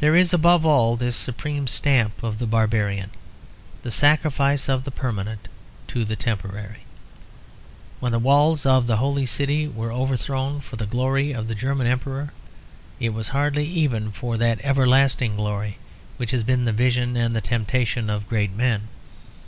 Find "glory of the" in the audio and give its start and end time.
10.84-11.54